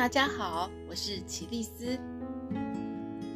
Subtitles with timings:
[0.00, 1.98] 大家好，我是奇丽丝。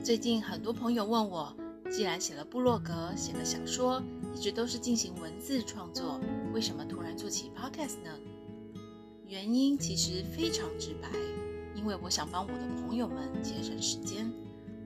[0.03, 1.55] 最近很多朋友问我，
[1.91, 4.03] 既然写了部落格，写了小说，
[4.35, 6.19] 一直都是进行文字创作，
[6.55, 8.19] 为什么突然做起 Podcast 呢？
[9.27, 11.11] 原因其实非常直白，
[11.75, 14.33] 因为我想帮我的朋友们节省时间。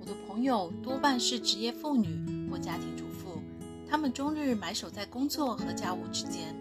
[0.01, 3.41] 我的朋友多半是职业妇女或家庭主妇，
[3.89, 6.57] 他们终日埋首在工作和家务之间，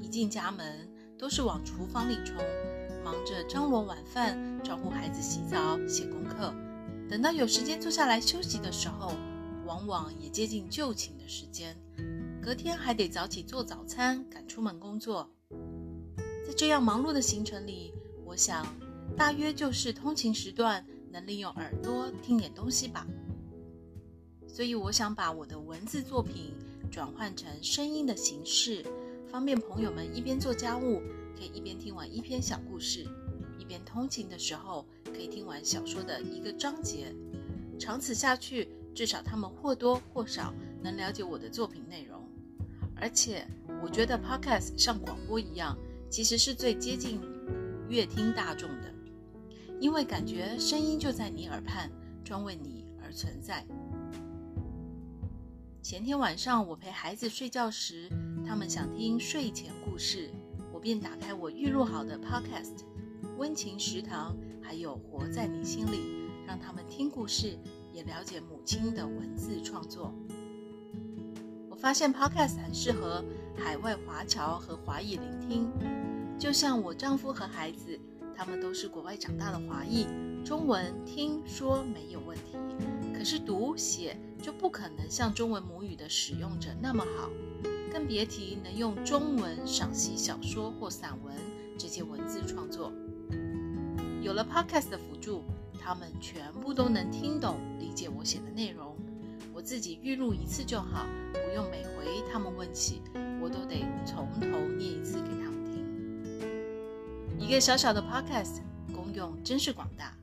[0.00, 2.34] 一进家门都是往厨房里冲。
[3.04, 6.54] 忙着张罗晚饭，招呼孩子洗澡、写功课，
[7.06, 9.12] 等到有时间坐下来休息的时候，
[9.66, 11.76] 往往也接近就寝的时间。
[12.42, 15.28] 隔天还得早起做早餐，赶出门工作。
[16.46, 17.92] 在这样忙碌的行程里，
[18.24, 18.66] 我想
[19.18, 23.06] 大约就是通勤时段能利用耳朵听点东西吧。
[24.48, 26.54] 所以我想把我的文字作品
[26.90, 28.82] 转换成声音的形式，
[29.30, 31.02] 方便朋友们一边做家务。
[31.36, 33.06] 可以一边听完一篇小故事，
[33.58, 37.14] 一边通勤的时候可以听完小说的一个章节。
[37.78, 42.22] 长此下去，至少他们或多或少能了解我的作品内容。
[42.96, 43.44] 而且，
[43.82, 45.76] 我觉得 Podcast 像广播一样，
[46.08, 47.20] 其实是最接近
[47.88, 48.94] 乐听大众的，
[49.80, 51.90] 因为感觉声音就在你耳畔，
[52.24, 53.66] 专为你而存在。
[55.82, 58.08] 前天晚上，我陪孩子睡觉时，
[58.46, 60.30] 他们想听睡前故事。
[60.84, 62.84] 便打开我预录好的 Podcast，
[63.38, 67.58] 温情食堂，还有活在你心里，让他们听故事，
[67.90, 70.12] 也了解母亲的文字创作。
[71.70, 73.24] 我发现 Podcast 很适合
[73.56, 75.72] 海外华侨和华裔聆听，
[76.38, 77.98] 就像我丈夫和孩子，
[78.36, 80.06] 他们都是国外长大的华裔，
[80.44, 82.58] 中文听说没有问题，
[83.16, 87.30] 可是读写就不可能像中文母语的使用者那么好。
[87.94, 91.32] 更别提能用中文赏析小说或散文
[91.78, 92.92] 这些文字创作。
[94.20, 95.44] 有了 Podcast 的辅助，
[95.80, 98.96] 他们全部都能听懂、理解我写的内容。
[99.54, 103.00] 我自己预录一次就好，不用每回他们问起，
[103.40, 107.38] 我都得从头念一次给他们听。
[107.38, 108.56] 一个小小的 Podcast
[108.92, 110.16] 功用真是广大，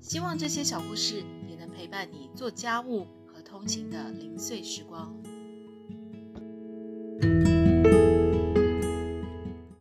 [0.00, 5.14] 希望这些小故事也能陪伴你做家务和通勤的零碎时光。